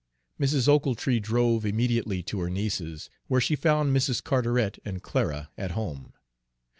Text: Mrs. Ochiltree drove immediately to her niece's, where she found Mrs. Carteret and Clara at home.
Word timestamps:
Mrs. 0.39 0.67
Ochiltree 0.67 1.19
drove 1.19 1.63
immediately 1.63 2.23
to 2.23 2.39
her 2.39 2.49
niece's, 2.49 3.07
where 3.27 3.39
she 3.39 3.55
found 3.55 3.95
Mrs. 3.95 4.23
Carteret 4.23 4.79
and 4.83 5.03
Clara 5.03 5.51
at 5.59 5.73
home. 5.77 6.13